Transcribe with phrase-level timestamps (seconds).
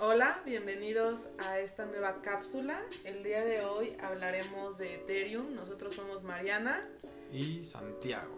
[0.00, 2.80] Hola, bienvenidos a esta nueva cápsula.
[3.02, 5.56] El día de hoy hablaremos de Ethereum.
[5.56, 6.86] Nosotros somos Mariana
[7.32, 8.36] y Santiago.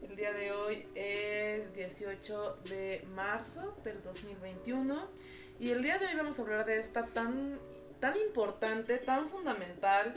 [0.00, 5.10] El día de hoy es 18 de marzo del 2021
[5.60, 7.58] y el día de hoy vamos a hablar de esta tan
[8.00, 10.14] tan importante, tan fundamental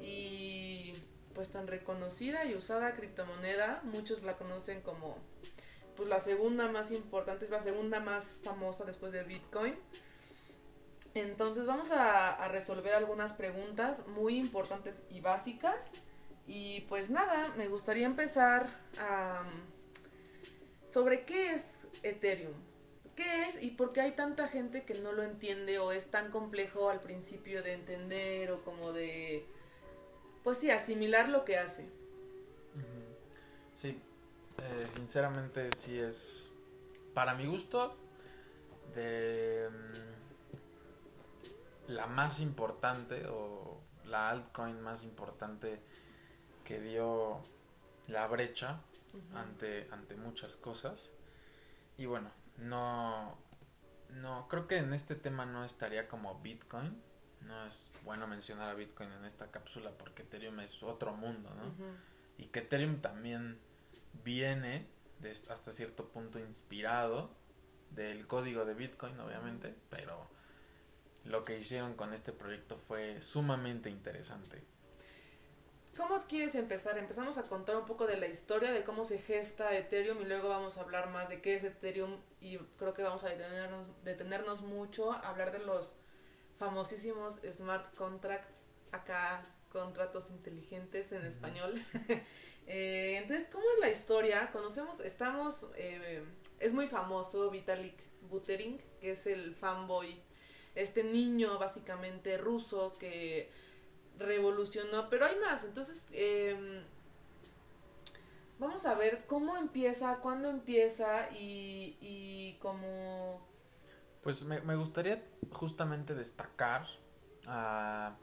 [0.00, 0.94] y
[1.34, 3.82] pues tan reconocida y usada criptomoneda.
[3.84, 5.18] Muchos la conocen como
[6.00, 9.74] pues la segunda más importante, es la segunda más famosa después de Bitcoin.
[11.12, 15.76] Entonces vamos a, resolver algunas preguntas muy importantes y básicas.
[16.46, 18.70] Y pues nada, me gustaría empezar
[20.88, 22.54] sobre qué es Ethereum.
[23.14, 26.30] ¿Qué es y por qué hay tanta gente que no lo entiende o es tan
[26.30, 29.44] complejo al principio de entender o como de,
[30.44, 31.99] pues sí, asimilar lo que hace?
[34.60, 36.50] Eh, sinceramente sí es,
[37.14, 37.96] para mi gusto,
[38.94, 45.80] de mm, la más importante o la altcoin más importante
[46.64, 47.42] que dio
[48.08, 48.80] la brecha
[49.34, 51.12] ante, ante muchas cosas.
[51.96, 53.38] Y bueno, no,
[54.10, 57.00] no, creo que en este tema no estaría como Bitcoin.
[57.46, 61.72] No es bueno mencionar a Bitcoin en esta cápsula porque Ethereum es otro mundo, ¿no?
[62.36, 63.58] Y que Ethereum también
[64.12, 64.86] viene
[65.48, 67.30] hasta cierto punto inspirado
[67.90, 70.28] del código de Bitcoin, obviamente, pero
[71.24, 74.62] lo que hicieron con este proyecto fue sumamente interesante.
[75.96, 76.96] ¿Cómo quieres empezar?
[76.96, 80.48] Empezamos a contar un poco de la historia de cómo se gesta Ethereum y luego
[80.48, 84.62] vamos a hablar más de qué es Ethereum y creo que vamos a detenernos, detenernos
[84.62, 85.96] mucho, a hablar de los
[86.56, 91.74] famosísimos smart contracts, acá contratos inteligentes en español.
[92.72, 94.52] Eh, entonces, ¿cómo es la historia?
[94.52, 96.22] Conocemos, estamos, eh,
[96.60, 97.96] es muy famoso Vitalik
[98.30, 100.22] Buterin, que es el fanboy,
[100.76, 103.50] este niño básicamente ruso que
[104.18, 106.84] revolucionó, pero hay más, entonces em,
[108.60, 113.44] vamos a ver cómo empieza, cuándo empieza y, y cómo...
[114.22, 116.86] Pues me, me gustaría justamente destacar
[117.48, 118.16] a...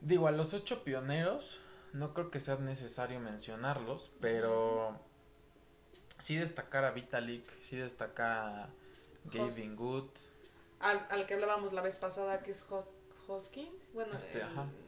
[0.00, 1.60] Digo, a los ocho pioneros,
[1.92, 4.98] no creo que sea necesario mencionarlos, pero
[6.20, 8.70] sí destacar a Vitalik, sí destacar a
[9.24, 10.08] Gavin Good.
[10.80, 12.64] Al, que hablábamos la vez pasada, que es
[13.28, 13.68] Hoskin.
[13.92, 14.42] Bueno, este,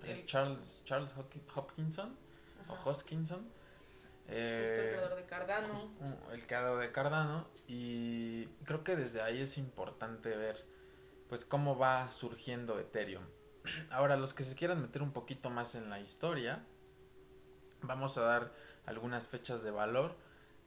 [0.07, 1.13] es Charles, Charles
[1.55, 2.17] Hopkinson
[2.69, 3.47] o Hoskinson.
[4.29, 5.91] el creador de Cardano.
[6.33, 7.47] el creador de Cardano.
[7.67, 10.65] Y creo que desde ahí es importante ver
[11.29, 13.25] pues cómo va surgiendo Ethereum.
[13.91, 16.65] Ahora, los que se quieran meter un poquito más en la historia,
[17.83, 18.53] Vamos a dar
[18.87, 20.15] algunas fechas de valor,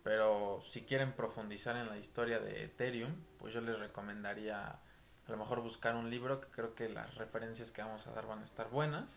[0.03, 5.37] pero si quieren profundizar en la historia de Ethereum, pues yo les recomendaría a lo
[5.37, 8.43] mejor buscar un libro que creo que las referencias que vamos a dar van a
[8.43, 9.09] estar buenas,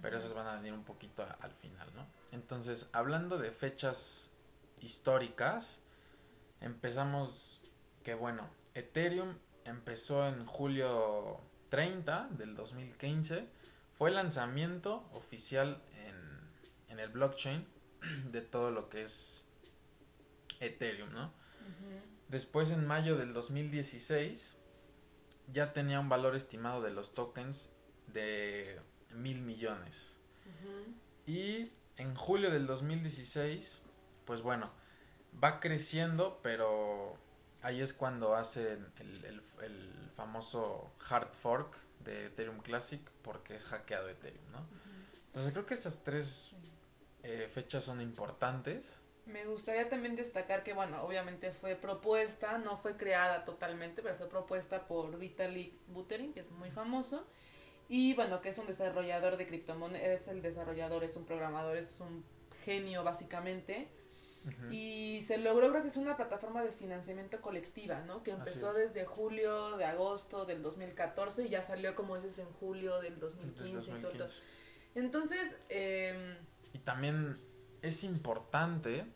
[0.00, 2.06] pero esas van a venir un poquito al final, ¿no?
[2.32, 4.30] Entonces, hablando de fechas
[4.80, 5.80] históricas,
[6.62, 7.60] empezamos
[8.02, 11.38] que bueno, Ethereum empezó en julio
[11.68, 13.46] 30 del 2015,
[13.94, 15.82] fue el lanzamiento oficial
[16.88, 17.66] en el blockchain
[18.32, 19.46] de todo lo que es
[20.60, 21.32] Ethereum, ¿no?
[22.28, 24.56] Después en mayo del 2016
[25.52, 27.70] ya tenía un valor estimado de los tokens
[28.12, 30.16] de mil millones.
[31.26, 33.80] Y en julio del 2016,
[34.24, 34.70] pues bueno,
[35.42, 37.18] va creciendo, pero
[37.66, 43.64] ahí es cuando hacen el, el, el, famoso hard fork de Ethereum Classic porque es
[43.64, 44.64] hackeado Ethereum, ¿no?
[45.26, 46.52] Entonces creo que esas tres
[47.24, 49.00] eh, fechas son importantes.
[49.26, 54.28] Me gustaría también destacar que, bueno, obviamente fue propuesta, no fue creada totalmente, pero fue
[54.28, 57.26] propuesta por Vitalik Buterin, que es muy famoso,
[57.88, 61.98] y bueno, que es un desarrollador de criptomonedas, es el desarrollador, es un programador, es
[62.00, 62.24] un
[62.64, 63.88] genio básicamente,
[64.70, 68.22] y se logró gracias a una plataforma de financiamiento colectiva, ¿no?
[68.22, 73.00] Que empezó desde julio, de agosto del 2014 y ya salió, como dices, en julio
[73.00, 73.90] del 2015.
[74.94, 76.38] Entonces, eh,
[76.72, 77.38] y también
[77.82, 79.06] es importante,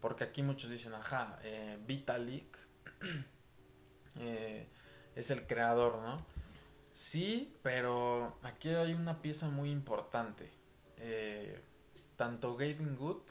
[0.00, 2.56] porque aquí muchos dicen, ajá, eh, Vitalik
[4.20, 4.68] eh,
[5.14, 6.24] es el creador, ¿no?
[6.94, 10.50] Sí, pero aquí hay una pieza muy importante.
[10.96, 11.60] Eh,
[12.16, 13.22] tanto Gavin Good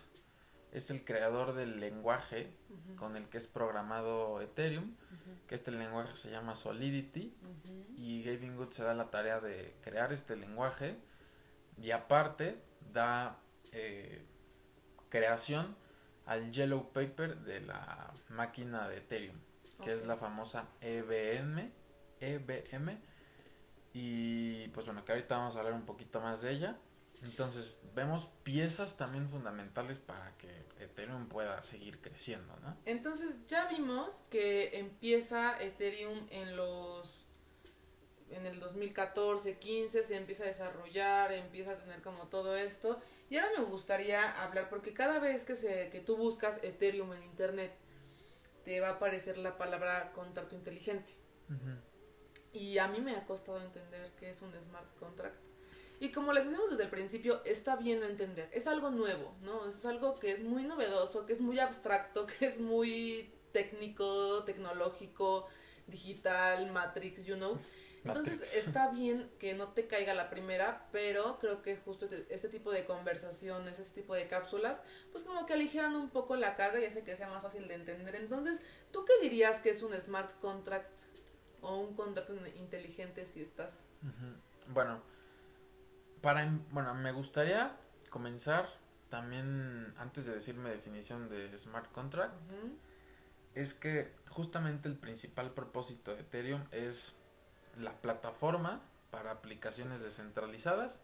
[0.71, 2.51] es el creador del lenguaje
[2.97, 4.95] con el que es programado Ethereum,
[5.47, 7.35] que este lenguaje se llama Solidity,
[7.95, 10.97] y Gavin Good se da la tarea de crear este lenguaje
[11.81, 12.61] y aparte
[12.93, 13.39] da
[13.71, 14.25] eh,
[15.09, 15.75] creación
[16.25, 19.37] al Yellow Paper de la máquina de Ethereum,
[19.83, 21.71] que es la famosa EVM
[22.19, 22.97] EVM.
[23.93, 26.77] Y pues bueno, que ahorita vamos a hablar un poquito más de ella.
[27.23, 30.49] Entonces, vemos piezas también fundamentales para que
[30.79, 32.77] Ethereum pueda seguir creciendo, ¿no?
[32.85, 37.27] Entonces, ya vimos que empieza Ethereum en los
[38.29, 42.99] en el 2014, 15 se empieza a desarrollar, empieza a tener como todo esto.
[43.29, 47.23] Y ahora me gustaría hablar porque cada vez que se que tú buscas Ethereum en
[47.23, 47.73] internet
[48.65, 51.13] te va a aparecer la palabra contrato inteligente.
[52.51, 55.46] Y a mí me ha costado entender qué es un smart contract.
[55.99, 58.49] Y como les decimos desde el principio, está bien no entender.
[58.51, 59.67] Es algo nuevo, ¿no?
[59.67, 65.47] Es algo que es muy novedoso, que es muy abstracto, que es muy técnico, tecnológico,
[65.87, 67.57] digital, Matrix, you know.
[68.05, 72.71] Entonces está bien que no te caiga la primera, pero creo que justo este tipo
[72.71, 76.85] de conversaciones, este tipo de cápsulas, pues como que aligeran un poco la carga y
[76.85, 78.15] hace que sea más fácil de entender.
[78.15, 78.61] Entonces,
[78.91, 80.97] ¿tú qué dirías que es un smart contract
[81.61, 83.73] o un contrato inteligente si estás?
[84.69, 85.01] Bueno,
[86.27, 87.71] para, em, bueno, me gustaría
[88.09, 88.67] comenzar
[89.09, 92.33] también, antes de decirme definición de smart contract,
[93.55, 97.15] es que justamente el principal propósito de Ethereum es
[97.77, 101.01] la plataforma para aplicaciones descentralizadas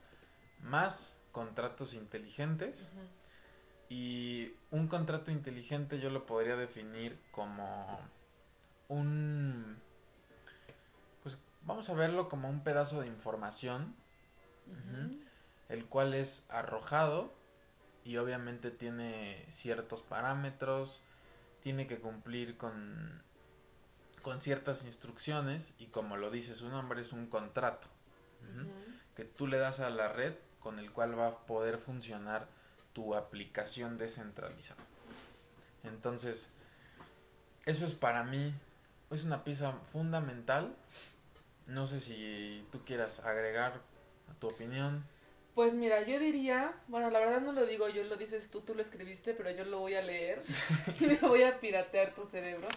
[0.60, 2.90] más contratos inteligentes.
[3.88, 7.98] Y un contrato inteligente yo lo podría definir como
[8.90, 9.78] un...
[11.22, 13.96] Pues vamos a verlo como un pedazo de información,
[15.70, 17.34] el cual es arrojado
[18.04, 21.02] y obviamente tiene ciertos parámetros,
[21.62, 23.24] tiene que cumplir con
[24.24, 27.88] con ciertas instrucciones y como lo dice su nombre es un contrato
[29.16, 32.48] que tú le das a la red con el cual va a poder funcionar
[32.94, 34.82] tu aplicación descentralizada.
[35.84, 36.52] Entonces,
[37.66, 38.54] eso es para mí,
[39.12, 40.76] es una pieza fundamental.
[41.68, 43.82] No sé si tú quieras agregar
[44.40, 45.06] tu opinión.
[45.56, 48.74] Pues mira, yo diría, bueno, la verdad no lo digo yo, lo dices tú, tú
[48.74, 50.42] lo escribiste, pero yo lo voy a leer
[51.00, 52.68] y me voy a piratear tu cerebro.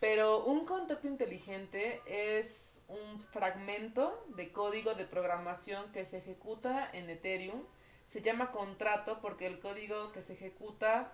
[0.00, 7.08] Pero un contrato inteligente es un fragmento de código de programación que se ejecuta en
[7.08, 7.62] Ethereum.
[8.06, 11.12] Se llama contrato porque el código que se ejecuta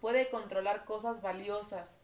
[0.00, 1.96] puede controlar cosas valiosas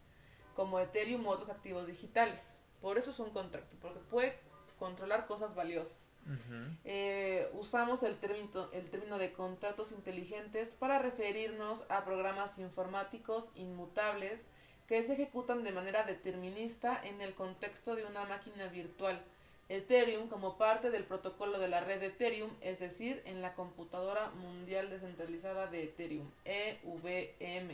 [0.54, 2.56] como Ethereum u otros activos digitales.
[2.80, 4.38] Por eso es un contrato, porque puede
[4.78, 6.09] controlar cosas valiosas.
[6.84, 14.44] Eh, usamos el término, el término de contratos inteligentes para referirnos a programas informáticos inmutables
[14.86, 19.20] que se ejecutan de manera determinista en el contexto de una máquina virtual.
[19.68, 24.90] Ethereum como parte del protocolo de la red Ethereum, es decir, en la computadora mundial
[24.90, 27.70] descentralizada de Ethereum, EVM,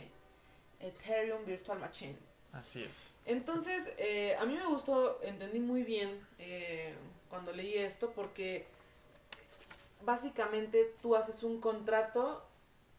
[0.79, 2.15] Ethereum Virtual Machine.
[2.51, 3.13] Así es.
[3.25, 6.93] Entonces, eh, a mí me gustó, entendí muy bien eh,
[7.29, 8.65] cuando leí esto, porque
[10.03, 12.45] básicamente tú haces un contrato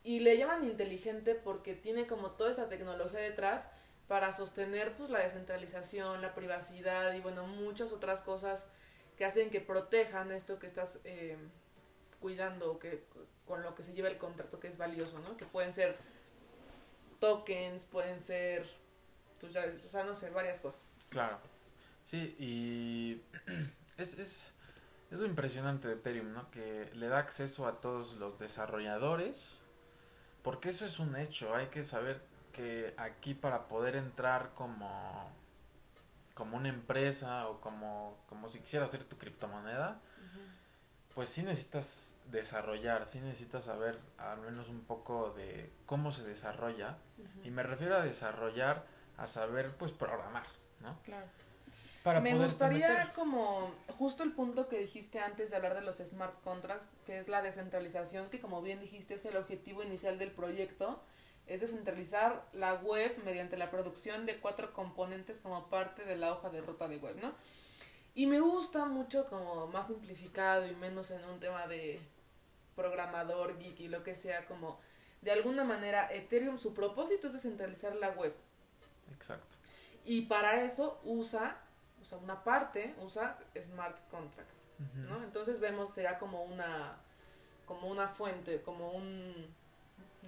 [0.05, 3.69] y le llaman inteligente porque tiene como toda esa tecnología detrás
[4.07, 8.67] para sostener pues la descentralización, la privacidad y bueno, muchas otras cosas
[9.17, 11.37] que hacen que protejan esto que estás eh,
[12.21, 13.05] cuidando que
[13.47, 15.37] con lo que se lleva el contrato que es valioso, ¿no?
[15.37, 15.97] Que pueden ser
[17.19, 18.67] tokens, pueden ser,
[19.41, 20.95] pues o sea, no sé, varias cosas.
[21.09, 21.39] Claro.
[22.05, 23.23] Sí, y
[23.99, 24.53] es, es,
[25.11, 26.51] es lo impresionante de Ethereum, ¿no?
[26.51, 29.59] Que le da acceso a todos los desarrolladores,
[30.43, 35.37] porque eso es un hecho, hay que saber que aquí para poder entrar como
[36.39, 40.01] como una empresa o como, como si quisieras hacer tu criptomoneda,
[41.13, 46.97] pues sí necesitas desarrollar, sí necesitas saber al menos un poco de cómo se desarrolla.
[47.43, 48.87] Y me refiero a desarrollar,
[49.17, 50.47] a saber pues programar,
[50.79, 50.97] ¿no?
[51.03, 51.27] Claro.
[52.09, 56.41] Para me gustaría como justo el punto que dijiste antes de hablar de los smart
[56.43, 61.03] contracts, que es la descentralización, que como bien dijiste es el objetivo inicial del proyecto
[61.47, 66.49] es descentralizar la web mediante la producción de cuatro componentes como parte de la hoja
[66.49, 67.35] de ruta de web, ¿no?
[68.15, 72.01] Y me gusta mucho como más simplificado y menos en un tema de
[72.75, 74.81] programador, geek y lo que sea, como
[75.21, 78.35] de alguna manera Ethereum, su propósito es descentralizar la web.
[79.15, 79.57] Exacto.
[80.07, 81.61] Y para eso usa,
[82.01, 85.23] usa una parte, usa smart contracts, ¿no?
[85.23, 86.97] Entonces vemos, será como una,
[87.67, 89.55] como una fuente, como un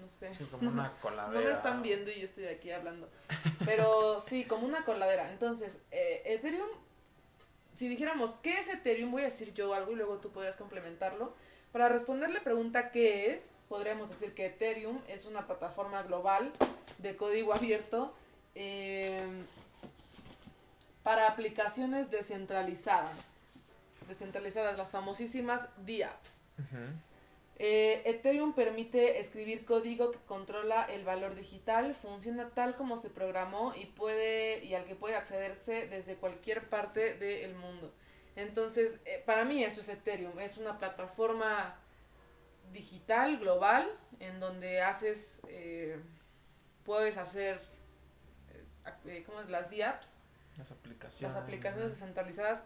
[0.00, 0.32] no sé.
[0.50, 1.38] como una coladera.
[1.40, 3.08] No me están viendo y yo estoy aquí hablando.
[3.64, 5.30] Pero sí, como una coladera.
[5.30, 6.68] Entonces, eh, Ethereum,
[7.74, 9.10] si dijéramos, ¿qué es Ethereum?
[9.10, 11.34] Voy a decir yo algo y luego tú podrías complementarlo.
[11.72, 13.50] Para responderle la pregunta ¿qué es?
[13.68, 16.52] Podríamos decir que Ethereum es una plataforma global
[16.98, 18.12] de código abierto
[18.56, 19.24] eh,
[21.10, 23.10] para aplicaciones descentralizadas.
[24.06, 26.36] Descentralizadas, las famosísimas DApps.
[27.58, 33.74] Eh, Ethereum permite escribir código que controla el valor digital, funciona tal como se programó
[33.74, 37.92] y puede y al que puede accederse desde cualquier parte del mundo.
[38.36, 41.74] Entonces, eh, para mí esto es Ethereum, es una plataforma
[42.72, 43.90] digital, global,
[44.20, 45.98] en donde haces, eh,
[46.84, 47.60] puedes hacer,
[49.26, 49.50] ¿cómo es?
[49.50, 50.19] Las DApps,
[50.60, 52.64] las aplicaciones, las aplicaciones descentralizadas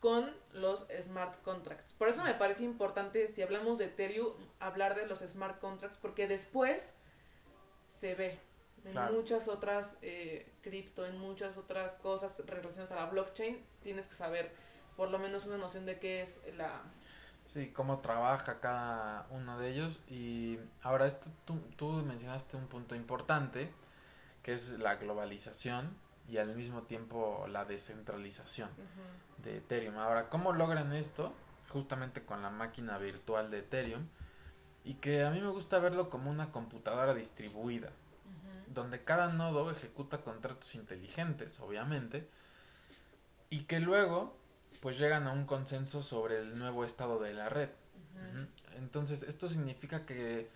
[0.00, 1.92] con los smart contracts.
[1.92, 6.28] Por eso me parece importante, si hablamos de Ethereum, hablar de los smart contracts, porque
[6.28, 6.92] después
[7.88, 8.38] se ve
[8.84, 14.14] en muchas otras eh, cripto, en muchas otras cosas relacionadas a la blockchain, tienes que
[14.14, 14.54] saber
[14.96, 16.82] por lo menos una noción de qué es la...
[17.46, 19.98] Sí, cómo trabaja cada uno de ellos.
[20.06, 23.72] Y ahora esto, tú, tú mencionaste un punto importante,
[24.42, 25.96] que es la globalización
[26.28, 28.70] y al mismo tiempo la descentralización
[29.42, 29.96] de Ethereum.
[29.96, 31.32] Ahora, ¿cómo logran esto?
[31.70, 34.06] Justamente con la máquina virtual de Ethereum
[34.84, 37.90] y que a mí me gusta verlo como una computadora distribuida,
[38.68, 42.28] donde cada nodo ejecuta contratos inteligentes, obviamente,
[43.50, 44.36] y que luego
[44.80, 47.70] pues llegan a un consenso sobre el nuevo estado de la red.
[48.76, 50.48] Entonces, esto significa que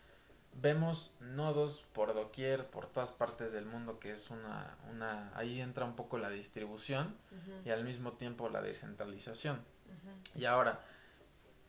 [0.61, 5.85] vemos nodos por doquier, por todas partes del mundo, que es una, una ahí entra
[5.85, 7.17] un poco la distribución
[7.65, 9.61] y al mismo tiempo la descentralización.
[10.35, 10.81] Y ahora,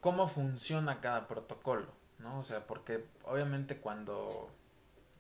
[0.02, 1.88] ¿cómo funciona cada protocolo?
[2.20, 2.40] ¿No?
[2.40, 4.50] O sea, porque obviamente cuando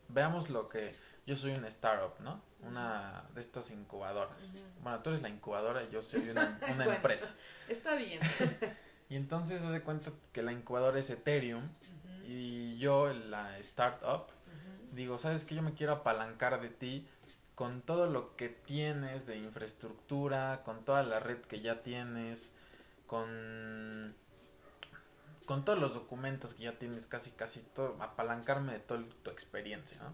[0.09, 2.41] veamos lo que yo soy una startup, ¿no?
[2.61, 4.37] Una de estas incubadoras.
[4.81, 7.33] Bueno, tú eres la incubadora y yo soy una, una empresa.
[7.67, 8.21] Está bien.
[9.09, 11.69] y entonces se hace cuenta que la incubadora es Ethereum
[12.35, 14.25] y yo, la startup,
[14.91, 17.07] digo, ¿sabes que Yo me quiero apalancar de ti
[17.53, 22.51] con todo lo que tienes de infraestructura, con toda la red que ya tienes,
[23.05, 24.15] con
[25.45, 29.99] con todos los documentos que ya tienes, casi casi todo, apalancarme de toda tu experiencia,
[30.01, 30.13] ¿no?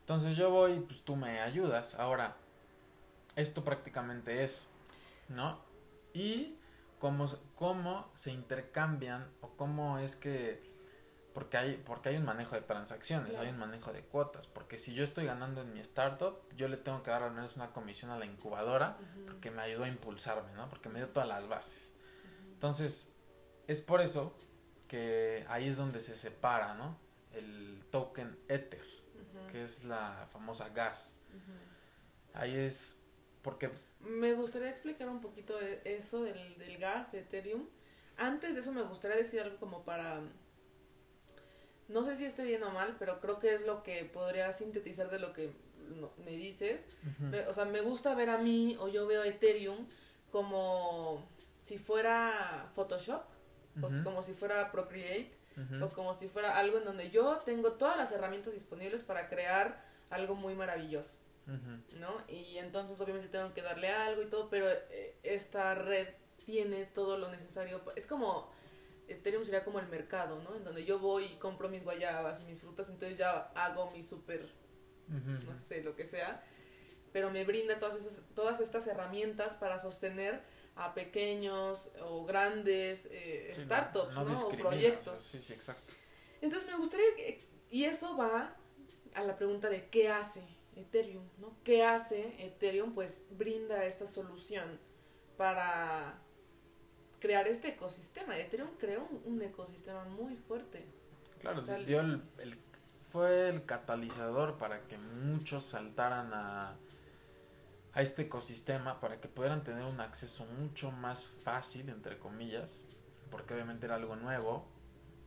[0.00, 1.94] Entonces yo voy, pues tú me ayudas.
[1.94, 2.36] Ahora,
[3.36, 4.66] esto prácticamente es,
[5.28, 5.60] ¿no?
[6.14, 6.56] Y
[6.98, 10.69] cómo, cómo se intercambian o cómo es que
[11.32, 14.94] porque hay, porque hay un manejo de transacciones, hay un manejo de cuotas, porque si
[14.94, 18.10] yo estoy ganando en mi startup, yo le tengo que dar al menos una comisión
[18.10, 18.96] a la incubadora,
[19.26, 20.68] porque me ayudó a impulsarme, ¿no?
[20.68, 21.92] Porque me dio todas las bases.
[22.52, 23.08] Entonces,
[23.68, 24.36] es por eso
[24.88, 26.98] que ahí es donde se separa, ¿no?
[27.32, 28.84] El token Ether,
[29.52, 31.16] que es la famosa gas.
[32.34, 33.00] Ahí es
[33.42, 33.70] porque...
[34.00, 37.68] Me gustaría explicar un poquito eso del, del gas de Ethereum.
[38.16, 40.22] Antes de eso me gustaría decir algo como para
[41.90, 45.10] no sé si esté bien o mal, pero creo que es lo que podría sintetizar
[45.10, 45.52] de lo que
[46.24, 46.82] me dices.
[47.48, 49.86] o sea, me gusta ver a mí, o yo veo a Ethereum
[50.30, 51.28] como
[51.58, 53.22] si fuera Photoshop,
[53.82, 55.32] o como si fuera Procreate,
[55.82, 59.84] o como si fuera algo en donde yo tengo todas las herramientas disponibles para crear
[60.10, 61.18] algo muy maravilloso.
[61.98, 62.14] ¿No?
[62.28, 66.06] Y entonces obviamente tengo que darle algo y todo, pero eh, esta red
[66.44, 67.82] tiene todo lo necesario.
[67.96, 68.48] Es como
[69.10, 70.54] Ethereum sería como el mercado, ¿no?
[70.54, 74.02] En donde yo voy y compro mis guayabas y mis frutas, entonces ya hago mi
[74.02, 74.48] súper,
[75.08, 76.44] no sé, lo que sea,
[77.12, 80.40] pero me brinda todas, esas, todas estas herramientas para sostener
[80.76, 85.18] a pequeños o grandes eh, startups, no, O proyectos.
[85.18, 85.92] Sí, sí, exacto.
[86.40, 87.06] Entonces me gustaría,
[87.70, 88.56] y eso va
[89.14, 91.56] a la pregunta de qué hace Ethereum, ¿no?
[91.64, 92.94] ¿Qué hace Ethereum?
[92.94, 94.78] Pues brinda esta solución
[95.36, 96.22] para
[97.20, 98.36] crear este ecosistema.
[98.36, 100.84] Ethereum creó un, ecosistema muy fuerte.
[101.40, 102.22] Claro, dio el,
[103.10, 106.76] fue el catalizador para que muchos saltaran a,
[107.92, 112.82] a este ecosistema, para que pudieran tener un acceso mucho más fácil, entre comillas,
[113.30, 114.66] porque obviamente era algo nuevo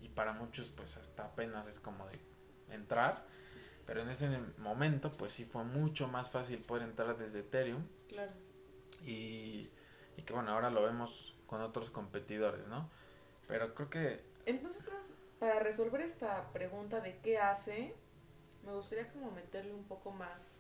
[0.02, 2.20] y para muchos pues hasta apenas es como de
[2.70, 3.26] entrar.
[3.86, 7.86] Pero en ese momento, pues sí fue mucho más fácil poder entrar desde Ethereum.
[8.08, 8.32] Claro.
[9.06, 9.70] Y,
[10.16, 12.89] y que bueno, ahora lo vemos con otros competidores, ¿no?
[13.48, 14.24] Pero creo que...
[14.48, 17.93] Entonces, para resolver esta pregunta de qué hace,
[18.65, 20.53] me gustaría como meterle un poco más.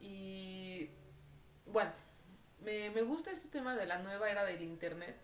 [0.00, 0.90] Y
[1.66, 1.92] bueno,
[2.60, 5.16] me, me gusta este tema de la nueva era del Internet.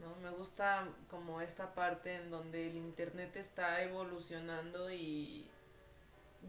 [0.00, 0.14] ¿no?
[0.22, 5.50] Me gusta como esta parte en donde el Internet está evolucionando y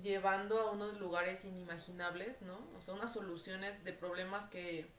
[0.04, 2.60] llevando a unos lugares inimaginables, ¿no?
[2.78, 4.96] O sea, unas soluciones de problemas que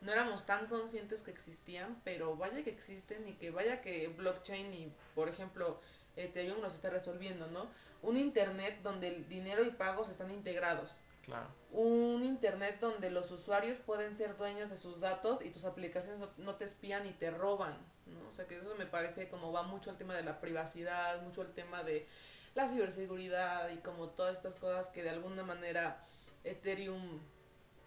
[0.00, 4.72] no éramos tan conscientes que existían, pero vaya que existen y que vaya que blockchain
[4.72, 5.80] y, por ejemplo,
[6.16, 7.68] Ethereum nos está resolviendo, ¿no?
[8.02, 10.98] Un Internet donde el dinero y pagos están integrados.
[11.28, 11.48] Claro.
[11.72, 16.30] Un internet donde los usuarios pueden ser dueños de sus datos y tus aplicaciones no,
[16.38, 17.76] no te espían y te roban,
[18.06, 18.26] ¿no?
[18.26, 21.42] O sea que eso me parece como va mucho al tema de la privacidad, mucho
[21.42, 22.08] al tema de
[22.54, 26.02] la ciberseguridad y como todas estas cosas que de alguna manera
[26.44, 27.20] Ethereum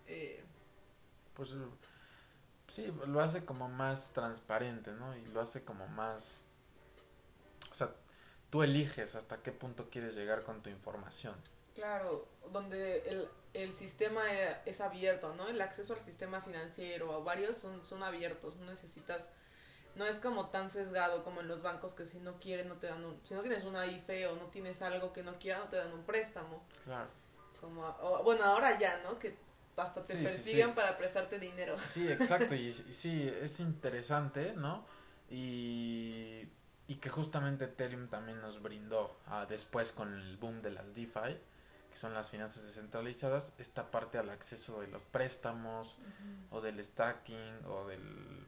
[0.07, 0.43] eh,
[1.33, 1.55] Pues
[2.71, 5.15] sí, lo hace como más transparente, ¿no?
[5.17, 6.41] Y lo hace como más...
[7.71, 7.89] O sea,
[8.49, 11.35] tú eliges hasta qué punto quieres llegar con tu información.
[11.75, 15.47] Claro, donde el, el sistema eh, es abierto, ¿no?
[15.47, 19.29] El acceso al sistema financiero o varios son, son abiertos, no necesitas,
[19.95, 22.87] no es como tan sesgado como en los bancos que si no quieren no te
[22.87, 25.69] dan un, si no tienes una IFE o no tienes algo que no quieran no
[25.69, 26.61] te dan un préstamo.
[26.83, 27.09] Claro.
[27.61, 29.17] Como, o- bueno, ahora ya, ¿no?
[29.19, 29.37] Que
[29.77, 30.73] hasta te Sí, sí, persiguen sí.
[30.75, 31.75] para prestarte dinero.
[31.77, 34.85] Sí, exacto, y, y sí, es interesante, ¿no?
[35.29, 36.47] Y,
[36.87, 41.37] y que justamente Ethereum también nos brindó ah, después con el boom de las DeFi,
[41.89, 45.95] que son las finanzas descentralizadas, esta parte al acceso de los préstamos
[46.49, 48.45] o del stacking o del,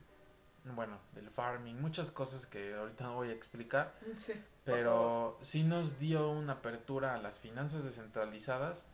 [0.65, 4.47] bueno, del farming, muchas cosas que ahorita no voy a explicar, Sí, por favor.
[4.65, 8.85] pero sí nos dio una apertura a las finanzas descentralizadas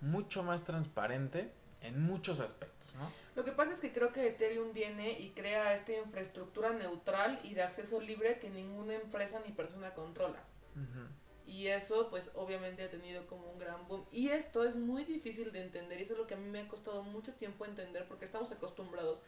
[0.00, 1.50] mucho más transparente
[1.84, 3.10] en muchos aspectos, ¿no?
[3.36, 7.54] Lo que pasa es que creo que Ethereum viene y crea esta infraestructura neutral y
[7.54, 10.42] de acceso libre que ninguna empresa ni persona controla.
[11.46, 14.06] Y eso, pues, obviamente ha tenido como un gran boom.
[14.10, 16.00] Y esto es muy difícil de entender.
[16.00, 18.50] Y eso es lo que a mí me ha costado mucho tiempo entender porque estamos
[18.50, 19.22] acostumbrados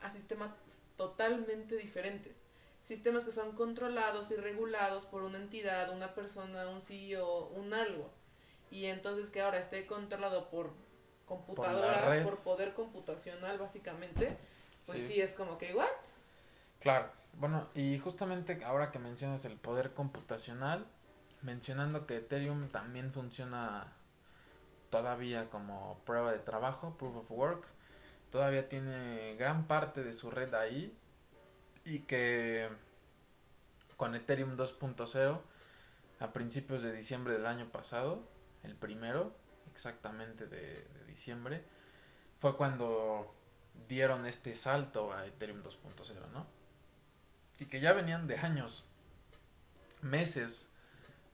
[0.00, 0.50] a sistemas
[0.96, 2.40] totalmente diferentes.
[2.82, 8.10] Sistemas que son controlados y regulados por una entidad, una persona, un CEO, un algo.
[8.70, 10.72] Y entonces que ahora esté controlado por
[11.26, 14.38] computadoras, por, poder computacional, básicamente,
[14.86, 15.14] pues Sí.
[15.14, 15.20] sí.
[15.20, 15.86] es como que, ¿what?
[16.80, 20.86] Claro, bueno, y justamente ahora que mencionas el poder computacional,
[21.42, 23.92] mencionando que Ethereum también funciona
[24.90, 27.66] todavía como prueba de trabajo, proof of work,
[28.30, 30.96] todavía tiene gran parte de su red ahí
[31.84, 32.68] y que
[33.96, 35.40] con Ethereum 2.0
[36.20, 38.22] a principios de diciembre del año pasado,
[38.62, 39.34] el primero
[39.72, 41.64] exactamente de, de diciembre,
[42.38, 43.34] fue cuando
[43.88, 46.46] dieron este salto a Ethereum 2.0, ¿no?
[47.58, 48.84] Y que ya venían de años,
[50.02, 50.68] meses,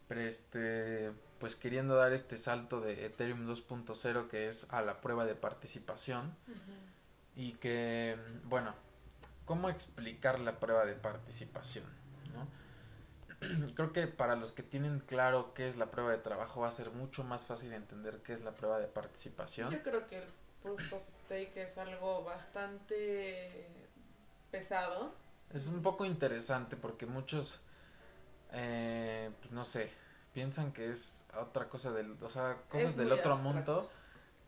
[0.08, 5.24] pero este, pues queriendo dar este salto de Ethereum 2.0 que es a la prueba
[5.24, 6.34] de participación
[7.34, 8.74] y que, bueno,
[9.44, 12.01] ¿cómo explicar la prueba de participación?
[13.74, 16.72] Creo que para los que tienen claro qué es la prueba de trabajo va a
[16.72, 19.70] ser mucho más fácil entender qué es la prueba de participación.
[19.70, 20.28] Yo creo que el
[20.62, 23.66] proof of stake es algo bastante
[24.50, 25.14] pesado.
[25.52, 27.60] Es un poco interesante porque muchos,
[28.52, 29.90] eh, pues no sé,
[30.32, 33.72] piensan que es otra cosa del, o sea, cosas Es del otro abstracto.
[33.74, 33.90] mundo,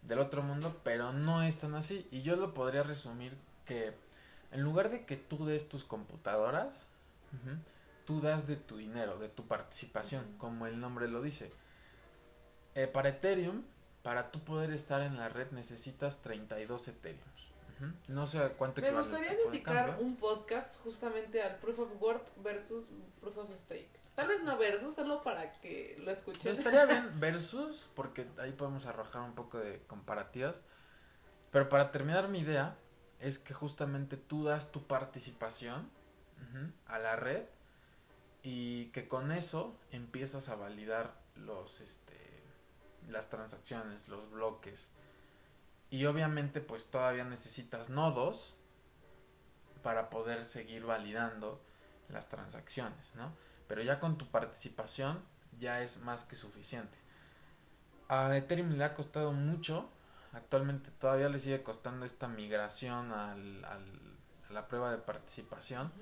[0.03, 2.07] del otro mundo, pero no es tan así.
[2.11, 3.95] Y yo lo podría resumir que
[4.53, 6.69] en lugar de que tú des tus computadoras,
[8.05, 11.53] tú das de tu dinero, de tu participación, como el nombre lo dice.
[12.75, 13.63] Eh, para Ethereum,
[14.03, 17.25] para tú poder estar en la red necesitas 32 Ethereums.
[18.09, 22.85] No sé cuánto Me gustaría dedicar un podcast justamente al proof of work versus
[23.21, 23.91] proof of stake.
[24.15, 26.53] Tal vez no versus, solo para que lo Pues escuchen.
[26.53, 30.61] estaría bien versus, porque ahí podemos arrojar un poco de comparativas.
[31.51, 32.77] Pero para terminar mi idea,
[33.19, 35.91] es que justamente tú das tu participación
[36.87, 37.43] a la red
[38.45, 42.15] y que con eso empiezas a validar los este
[43.09, 44.91] las transacciones, los bloques.
[45.91, 48.55] Y obviamente pues todavía necesitas nodos
[49.83, 51.61] para poder seguir validando
[52.09, 53.33] las transacciones, ¿no?
[53.69, 55.23] Pero ya con tu participación
[55.59, 56.97] ya es más que suficiente.
[58.09, 59.89] A Ethereum le ha costado mucho,
[60.33, 65.93] actualmente todavía le sigue costando esta migración al, al- a la prueba de participación,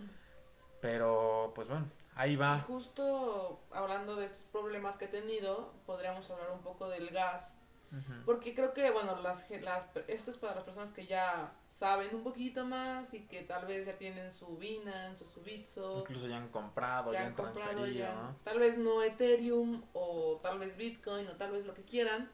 [0.80, 2.58] pero pues bueno, ahí Y va.
[2.60, 7.56] justo hablando de estos problemas que he tenido, podríamos hablar un poco del gas.
[7.90, 8.24] Ujú.
[8.24, 12.22] Porque creo que, bueno, las, las, esto es para las personas que ya saben un
[12.22, 15.98] poquito más y que tal vez ya tienen su Binance o su Bitso.
[16.00, 18.36] Incluso ya han comprado, ya, ya han comprado transferido, ya, ¿no?
[18.44, 22.30] tal vez no Ethereum o tal vez Bitcoin o tal vez lo que quieran,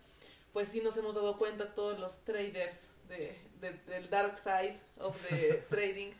[0.52, 5.20] pues sí nos hemos dado cuenta todos los traders de, de- del dark side of
[5.28, 6.12] the trading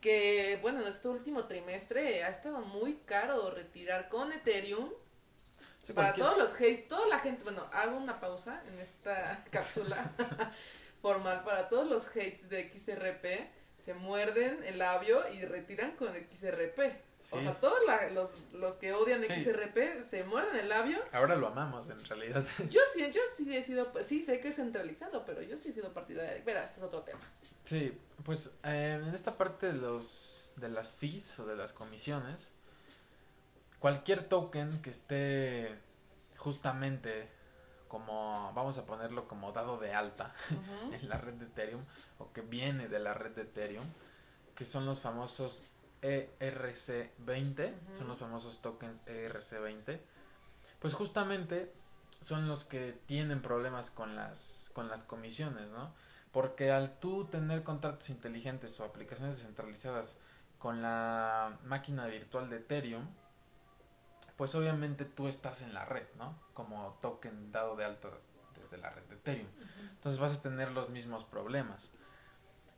[0.00, 4.90] que bueno en este último trimestre ha estado muy caro retirar con Ethereum
[5.84, 9.44] Sí, para cualquier- todos los hate, toda la gente, bueno, hago una pausa en esta
[9.50, 10.10] cápsula
[11.02, 13.50] formal para todos los hates de XRP,
[13.82, 16.78] se muerden el labio y retiran con XRP.
[17.32, 17.78] O sea, todos
[18.12, 20.98] los, los que odian XRP se muerden el labio.
[21.12, 22.44] Ahora lo amamos, en realidad.
[22.70, 25.72] Yo sí, yo sí he sido, sí sé que es centralizado, pero yo sí he
[25.72, 27.20] sido partidaria de, verás, es otro tema.
[27.64, 32.50] Sí, pues eh, en esta parte de los, de las fees o de las comisiones,
[33.78, 35.78] cualquier token que esté
[36.36, 37.28] justamente
[37.88, 40.32] como, vamos a ponerlo como dado de alta
[40.92, 41.84] en la red de Ethereum,
[42.18, 43.86] o que viene de la red de Ethereum,
[44.54, 45.64] que son los famosos
[46.02, 50.00] ERC20, son los famosos tokens ERC20,
[50.78, 51.72] pues justamente
[52.22, 55.92] son los que tienen problemas con las, con las comisiones, ¿no?
[56.32, 60.18] Porque al tú tener contratos inteligentes o aplicaciones descentralizadas
[60.58, 63.06] con la máquina virtual de Ethereum,
[64.36, 66.38] pues obviamente tú estás en la red, ¿no?
[66.54, 68.08] Como token dado de alta
[68.62, 69.48] desde la red de Ethereum.
[69.90, 71.90] Entonces vas a tener los mismos problemas.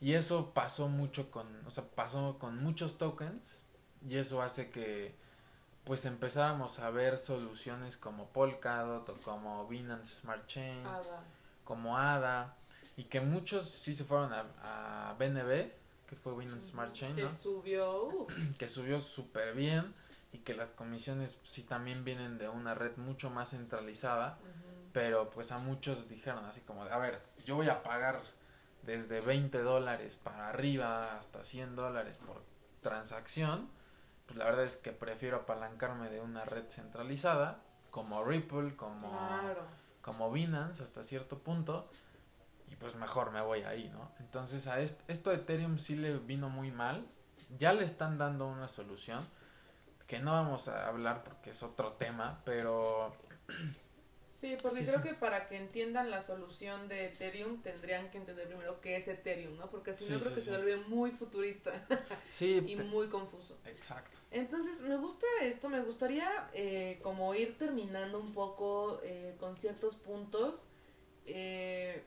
[0.01, 3.61] Y eso pasó mucho con, o sea, pasó con muchos tokens
[4.09, 5.15] y eso hace que
[5.85, 10.83] pues empezáramos a ver soluciones como Polkadot o como Binance Smart Chain,
[11.65, 12.57] como ADA
[12.97, 15.71] y que muchos sí se fueron a, BNB,
[16.07, 18.27] que fue Binance Smart Chain, que subió, uh.
[18.59, 19.95] que subió súper bien
[20.33, 24.39] y que las comisiones sí también vienen de una red mucho más centralizada,
[24.93, 28.23] pero pues a muchos dijeron así como a ver, yo voy a pagar
[28.83, 32.43] desde 20 dólares para arriba hasta 100 dólares por
[32.83, 33.69] transacción,
[34.27, 39.13] pues la verdad es que prefiero apalancarme de una red centralizada como Ripple, como,
[40.01, 41.91] como Binance hasta cierto punto
[42.73, 44.11] y pues mejor me voy ahí, ¿no?
[44.19, 47.07] Entonces a esto, esto de Ethereum sí le vino muy mal,
[47.59, 49.29] ya le están dando una solución
[50.07, 53.15] que no vamos a hablar porque es otro tema, pero
[54.43, 58.81] Sí, porque creo que para que entiendan la solución de Ethereum tendrían que entender primero
[58.81, 59.71] qué es Ethereum, ¿no?
[59.71, 61.71] Porque si no creo que se vuelve muy futurista
[62.41, 63.57] y muy confuso.
[63.67, 64.19] Exacto.
[64.33, 69.95] Entonces, me gusta esto, me gustaría eh, como ir terminando un poco eh, con ciertos
[69.95, 70.65] puntos.
[71.25, 72.03] Eh,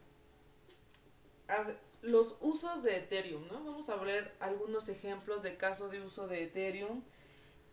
[2.02, 3.64] los usos de Ethereum, ¿no?
[3.64, 7.02] Vamos a ver algunos ejemplos de casos de uso de Ethereum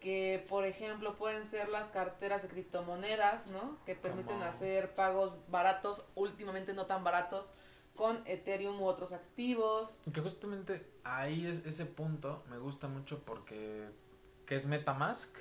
[0.01, 3.79] que por ejemplo pueden ser las carteras de criptomonedas, ¿no?
[3.87, 7.53] Que permiten hacer pagos baratos, últimamente no tan baratos,
[7.95, 9.99] con Ethereum u otros activos.
[10.13, 13.89] Que justamente ahí es ese punto me gusta mucho porque
[14.47, 15.37] que es MetaMask,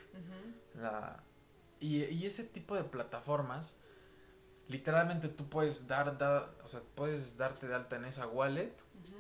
[0.76, 1.24] la,
[1.80, 3.76] y, y, ese tipo de plataformas,
[4.72, 8.74] literalmente tú puedes dar, dar, o sea, puedes darte de alta en esa wallet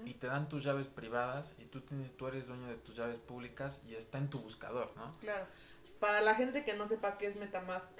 [0.06, 3.18] y te dan tus llaves privadas y tú, tienes, tú eres dueño de tus llaves
[3.18, 5.12] públicas y está en tu buscador, ¿no?
[5.20, 5.46] Claro.
[6.00, 7.92] Para la gente que no sepa qué es Metamask,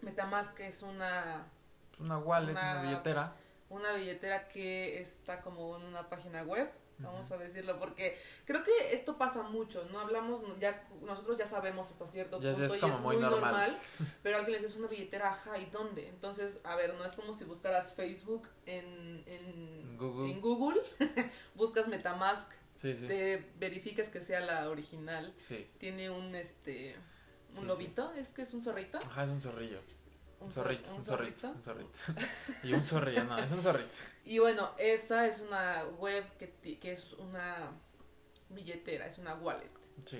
[0.00, 1.46] Metamask es una...
[1.98, 3.36] una wallet, una billetera.
[3.68, 8.70] Una billetera que está como en una página web vamos a decirlo, porque creo que
[8.92, 9.98] esto pasa mucho, ¿no?
[9.98, 13.78] Hablamos, ya nosotros ya sabemos hasta cierto punto y es muy normal,
[14.22, 16.08] pero alguien les dice una billetera, ajá, ¿y dónde?
[16.08, 20.80] Entonces, a ver, no es como si buscaras Facebook en, en Google, en Google
[21.54, 25.34] buscas Metamask, te verificas que sea la original,
[25.78, 26.96] tiene un, este,
[27.56, 28.98] un lobito, ¿es que es un zorrito?
[28.98, 29.80] Ajá, es un zorrillo.
[30.44, 31.98] Un, zorrito, un, zorrito, un zorrito.
[32.62, 33.90] y un zorrillo, no, es un zorrito.
[34.26, 37.72] Y bueno, esta es una web que, que es una
[38.48, 39.70] billetera, es una wallet.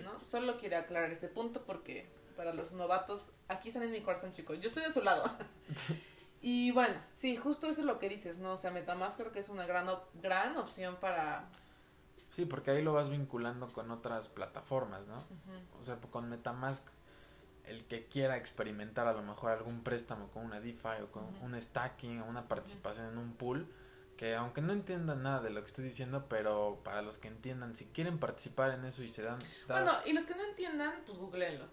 [0.02, 0.20] ¿no?
[0.28, 4.58] Solo quiero aclarar ese punto porque para los novatos, aquí están en mi corazón, chicos.
[4.60, 5.24] Yo estoy de su lado.
[6.42, 8.52] y bueno, sí, justo eso es lo que dices, ¿no?
[8.52, 11.48] O sea, Metamask creo que es una gran, gran opción para...
[12.30, 15.24] Sí, porque ahí lo vas vinculando con otras plataformas, ¿no?
[15.80, 16.84] O sea, con Metamask,
[17.66, 21.60] el que quiera experimentar a lo mejor algún préstamo con una DeFi o con un
[21.60, 23.66] stacking o una participación en un pool,
[24.16, 27.74] que aunque no entiendan nada de lo que estoy diciendo, pero para los que entiendan,
[27.74, 29.38] si quieren participar en eso y se dan...
[29.66, 31.66] Bueno, y los que no entiendan, pues googleenlo.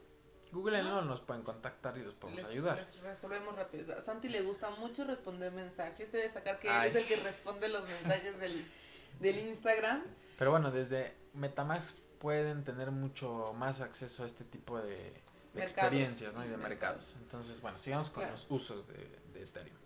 [0.52, 2.78] Googleenlo, nos pueden contactar y los podemos ayudar.
[2.78, 3.96] Les resolvemos rápido.
[3.96, 7.70] A Santi le gusta mucho responder mensajes, debe sacar que él es el que responde
[7.70, 8.66] los mensajes del,
[9.20, 10.04] del Instagram.
[10.38, 15.22] Pero bueno, desde Metamask pueden tener mucho más acceso a este tipo de,
[15.56, 16.46] experiencias ¿no?
[16.46, 17.16] y de mercados.
[17.22, 19.78] Entonces, bueno, sigamos con los usos de, de Ethereum.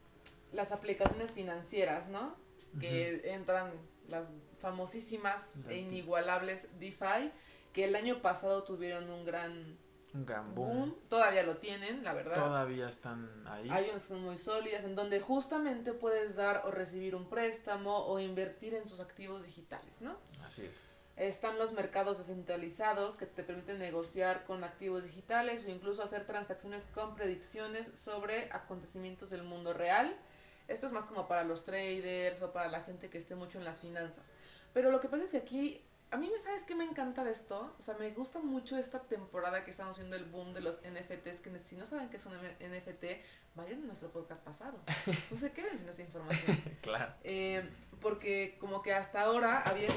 [0.52, 2.36] Las aplicaciones financieras, ¿no?
[2.80, 3.72] que entran
[4.08, 4.26] las
[4.62, 7.32] famosísimas e inigualables DeFi,
[7.74, 9.78] que el año pasado tuvieron un gran,
[10.14, 10.96] un gran boom.
[11.10, 12.36] Todavía lo tienen, la verdad.
[12.36, 13.70] Todavía están ahí.
[13.70, 18.20] Hay unas son muy sólidas, en donde justamente puedes dar o recibir un préstamo o
[18.20, 20.18] invertir en sus activos digitales, ¿no?
[20.46, 20.76] Así es.
[21.18, 26.84] Están los mercados descentralizados que te permiten negociar con activos digitales o incluso hacer transacciones
[26.94, 30.16] con predicciones sobre acontecimientos del mundo real
[30.68, 33.66] esto es más como para los traders o para la gente que esté mucho en
[33.66, 34.32] las finanzas.
[34.74, 37.76] Pero lo que pasa es que aquí a mí, ¿sabes qué me encanta de esto?
[37.78, 41.42] O sea, me gusta mucho esta temporada que estamos viendo el boom de los NFTs,
[41.42, 43.06] que si no saben qué es un NFT,
[43.56, 44.80] vayan a nuestro podcast pasado.
[45.30, 46.64] No se queden sin esa información.
[46.82, 47.14] claro.
[47.24, 47.68] Eh,
[48.02, 49.90] porque como que hasta ahora había.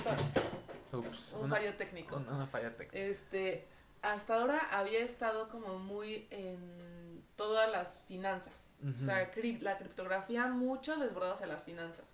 [0.92, 2.16] Ups, un una- fallo técnico.
[2.16, 2.98] Una, una falla técnica.
[3.05, 3.66] Este,
[4.03, 8.70] hasta ahora había estado como muy en todas las finanzas.
[8.96, 12.05] O sea, cri- la criptografía mucho desbordada hacia las finanzas.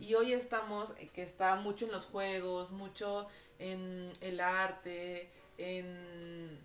[0.00, 3.26] Y hoy estamos, eh, que está mucho en los juegos, mucho
[3.58, 6.58] en el arte, en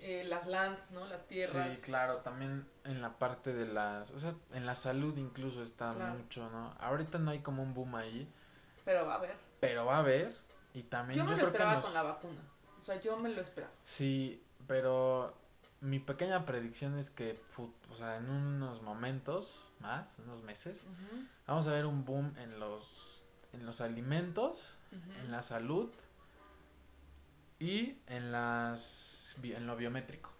[0.00, 1.06] eh, las land, ¿no?
[1.06, 1.76] Las tierras.
[1.76, 5.92] Sí, claro, también en la parte de las, o sea, en la salud incluso está
[5.94, 6.14] Claro.
[6.14, 6.74] mucho, ¿no?
[6.78, 8.30] Ahorita no hay como un boom ahí,
[8.84, 9.34] Pero va a ver.
[9.60, 10.36] pero va a haber
[10.74, 12.40] y también Yo me lo esperaba nos- con la vacuna.
[12.78, 13.72] O sea, yo me lo esperaba.
[13.84, 15.34] Sí, pero
[15.80, 17.40] mi pequeña predicción es que,
[17.90, 20.84] o sea, en unos momentos más, unos meses,
[21.46, 25.90] vamos a ver un boom en los, en los alimentos, en la salud
[27.58, 30.30] y en las, en lo biométrico.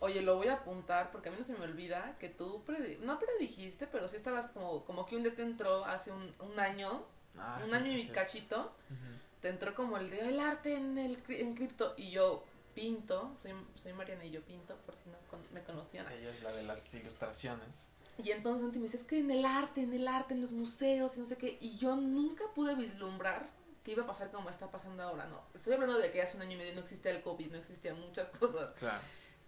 [0.00, 2.98] Oye, lo voy a apuntar porque a mí no se me olvida que tú, predi-
[2.98, 6.58] no predijiste, pero sí estabas como, como que un día te entró hace un, un
[6.58, 7.04] año,
[7.38, 8.10] Ah, un sí, año y sí.
[8.10, 8.98] cachito, Ujú.
[9.42, 13.52] Te entró como el de el arte en el en cripto y yo pinto, soy,
[13.74, 16.10] soy Mariana y yo pinto, por si no con- me conocían.
[16.10, 17.88] Ella es la de las ilustraciones.
[18.22, 20.52] Y entonces Santi me dice, es que en el arte, en el arte, en los
[20.52, 23.50] museos, y no sé qué, y yo nunca pude vislumbrar
[23.84, 25.42] que iba a pasar como está pasando ahora, no.
[25.54, 27.98] Estoy hablando de que hace un año y medio no existía el COVID, no existían
[28.00, 29.00] muchas cosas, Claro.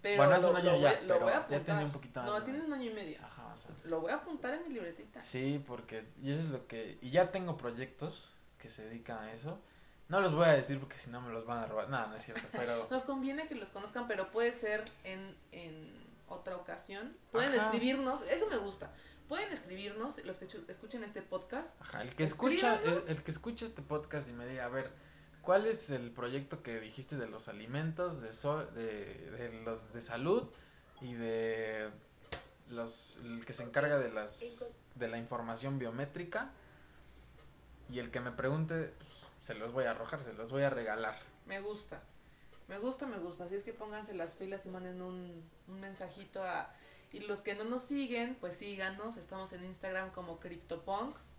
[0.02, 1.64] pero Bueno, hace un año lo ya, lo voy a ya apuntar.
[1.64, 2.44] tiene un poquito más, No, ¿no?
[2.44, 3.18] tiene un año y medio.
[3.22, 5.22] Ajá, o sea, Lo voy a apuntar en mi libretita.
[5.22, 9.32] Sí, porque y eso es lo que y ya tengo proyectos que se dedican a
[9.32, 9.60] eso.
[10.08, 11.88] No los voy a decir porque si no me los van a robar.
[11.88, 16.04] No, no es cierto, pero Nos conviene que los conozcan, pero puede ser en, en
[16.28, 17.16] otra ocasión.
[17.32, 17.64] Pueden Ajá.
[17.70, 18.92] escribirnos, eso me gusta.
[19.28, 21.80] Pueden escribirnos, los que escuchen este podcast.
[21.80, 24.90] ajá, el que escucha el, que escucha este podcast y me diga, a ver,
[25.40, 30.02] ¿cuál es el proyecto que dijiste de los alimentos, de so- de, de los de
[30.02, 30.50] salud
[31.00, 31.88] y de
[32.68, 36.50] los el que se encarga de las de la información biométrica?
[37.90, 39.13] Y el que me pregunte, pues,
[39.44, 41.18] se los voy a arrojar, se los voy a regalar.
[41.44, 42.02] Me gusta.
[42.66, 43.44] Me gusta, me gusta.
[43.44, 46.72] Así es que pónganse las pilas y manden un, un mensajito a...
[47.12, 49.18] Y los que no nos siguen, pues síganos.
[49.18, 51.32] Estamos en Instagram como CryptoPunks.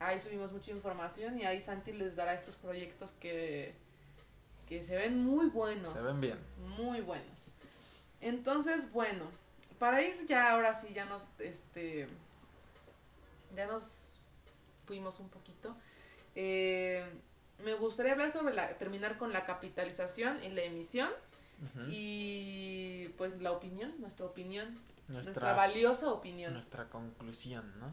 [0.00, 3.76] Ahí subimos mucha información y ahí Santi les dará estos proyectos que,
[4.68, 5.92] que se ven muy buenos.
[5.92, 6.38] Se ven bien.
[6.76, 7.38] Muy buenos.
[8.20, 9.30] Entonces, bueno,
[9.78, 12.08] para ir ya ahora sí, ya nos, este,
[13.54, 14.20] ya nos
[14.86, 15.76] fuimos un poquito.
[16.34, 17.04] Eh,
[17.64, 21.08] me gustaría hablar sobre la, terminar con la capitalización y la emisión
[21.88, 24.74] y pues la opinión, nuestra opinión,
[25.08, 26.52] nuestra, nuestra, valiosa opinión.
[26.54, 27.92] nuestra conclusión, ¿no?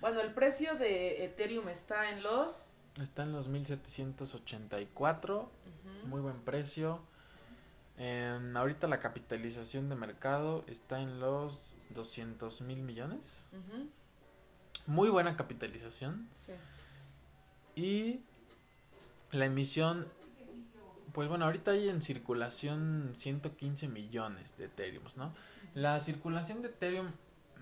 [0.00, 2.70] Bueno, el precio de Ethereum está en los...
[3.02, 7.00] Está en los 1784, ujú, muy buen precio.
[8.54, 13.46] Ahorita la capitalización de mercado está en los 200 mil millones.
[13.52, 13.88] ujú,
[14.86, 16.28] Muy buena capitalización.
[16.36, 16.52] sí.
[17.76, 18.20] Y
[19.32, 20.06] la emisión,
[21.12, 25.34] pues bueno, ahorita hay en circulación 115 millones de Ethereum, ¿no?
[25.74, 27.10] La circulación de Ethereum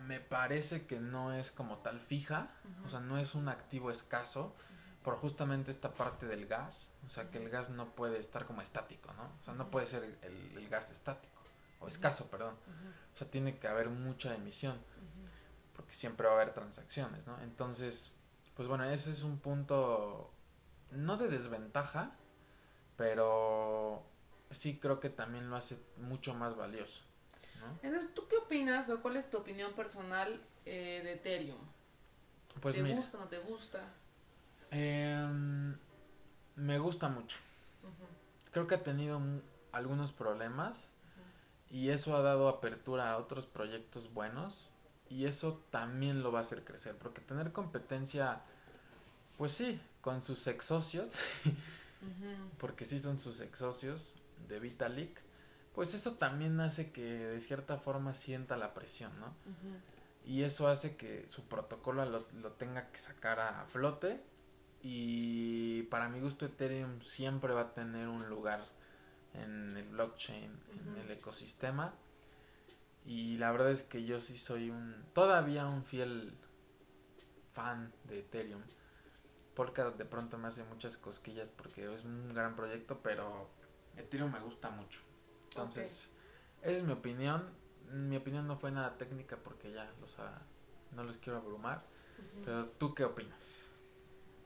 [0.07, 2.51] me parece que no es como tal fija,
[2.85, 4.55] o sea, no es un activo escaso
[5.03, 8.62] por justamente esta parte del gas, o sea, que el gas no puede estar como
[8.62, 9.25] estático, ¿no?
[9.40, 11.40] O sea, no puede ser el, gas estático,
[11.81, 12.55] o escaso, perdón.
[13.14, 14.79] O sea, tiene que haber mucha emisión,
[15.75, 17.40] porque siempre va a haber transacciones, ¿no?
[17.40, 18.12] Entonces,
[18.62, 20.31] pues bueno, ese es un punto,
[20.92, 22.12] no de desventaja,
[22.96, 24.05] pero
[24.53, 27.01] sí creo que también lo hace mucho más valioso,
[27.59, 27.66] ¿no?
[27.83, 31.59] Entonces, ¿tú qué opinas o cuál es tu opinión personal eh, de Ethereum?
[32.61, 33.81] Pues ¿Te mira, gusta o no te gusta?
[34.70, 35.77] em,
[36.55, 37.38] me gusta mucho.
[38.53, 39.20] Creo que ha tenido
[39.72, 40.92] algunos problemas
[41.68, 44.68] y eso ha dado apertura a otros proyectos buenos
[45.09, 48.42] y eso también lo va a hacer crecer porque tener competencia
[49.42, 51.18] pues sí con sus ex socios
[52.59, 54.14] porque sí son sus ex socios
[54.46, 55.20] de Vitalik
[55.74, 59.35] pues eso también hace que de cierta forma sienta la presión no
[60.24, 64.22] y eso hace que su protocolo lo, lo tenga que sacar a flote
[64.81, 68.64] y para mi gusto Ethereum siempre va a tener un lugar
[69.35, 71.92] en el blockchain, en el ecosistema
[73.05, 76.33] y la verdad es que yo sí soy un todavía un fiel
[77.52, 78.62] fan de Ethereum
[79.54, 83.48] Polkadot de pronto me hace muchas cosquillas porque es un gran proyecto pero
[83.96, 85.00] Ethereum me gusta mucho.
[85.50, 86.10] Entonces
[86.62, 87.50] esa es mi opinión.
[87.90, 90.42] Mi opinión no fue nada técnica porque ya los ha-
[90.92, 91.82] no los quiero abrumar
[92.44, 93.74] pero tú qué opinas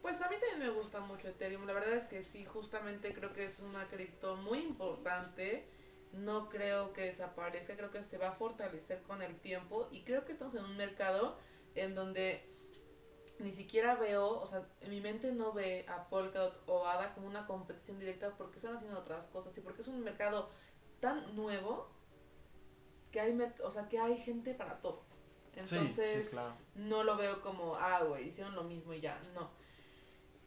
[0.03, 1.67] Pues a mí también me gusta mucho Ethereum.
[1.67, 5.67] La verdad es que sí, justamente creo que es una cripto muy importante.
[6.13, 10.25] No creo que desaparezca, creo que se va a fortalecer con el tiempo y creo
[10.25, 11.39] que estamos en un mercado
[11.75, 12.49] en donde
[13.39, 17.27] ni siquiera veo, o sea, en mi mente no ve a Polkadot o ADA como
[17.27, 20.51] una competición directa porque están haciendo otras cosas y porque es un mercado
[21.01, 21.89] tan nuevo
[23.13, 25.05] que hay, o sea, que hay gente para todo.
[25.55, 26.37] Entonces,
[26.75, 29.51] no lo veo como, ah, güey, hicieron lo mismo y ya, no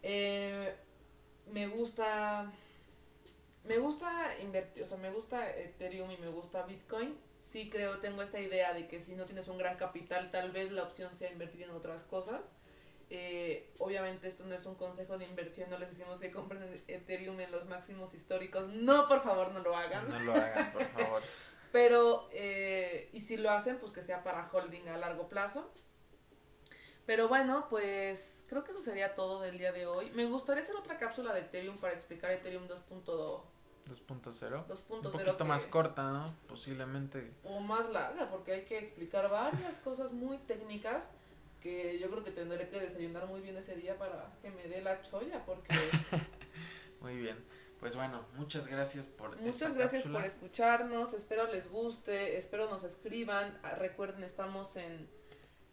[0.04, 0.75] eh,
[1.47, 2.52] me gusta.
[3.65, 7.17] Me gusta invertir, o sea, me gusta Ethereum y me gusta Bitcoin.
[7.43, 10.71] Sí creo, tengo esta idea de que si no tienes un gran capital, tal vez
[10.71, 12.41] la opción sea invertir en otras cosas.
[13.11, 17.39] Eh, obviamente esto no es un consejo de inversión, no les decimos que compren Ethereum
[17.39, 18.67] en los máximos históricos.
[18.67, 20.07] No, por favor, no lo hagan.
[20.09, 21.21] No lo hagan, por favor.
[21.71, 25.71] Pero, eh, y si lo hacen, pues que sea para holding a largo plazo.
[27.07, 30.11] Pero bueno, pues creo que eso sería todo del día de hoy.
[30.11, 33.41] Me gustaría hacer otra cápsula de Ethereum para explicar Ethereum 2.2.
[33.87, 34.67] 2.0.
[34.67, 34.81] 2.0.
[34.89, 36.35] Un poquito más corta, ¿no?
[36.47, 37.33] Posiblemente.
[37.43, 41.09] O más larga, porque hay que explicar varias cosas muy técnicas
[41.59, 44.81] que yo creo que tendré que desayunar muy bien ese día para que me dé
[44.81, 45.73] la cholla, porque...
[47.01, 47.37] muy bien.
[47.79, 53.57] Pues bueno, muchas gracias por Muchas gracias por escucharnos, espero les guste, espero nos escriban.
[53.63, 55.07] Ah, recuerden, estamos en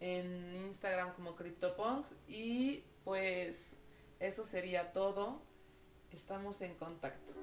[0.01, 3.77] en Instagram como CryptoPunks y pues
[4.21, 5.43] eso sería todo.
[6.11, 7.35] Estamos en contacto.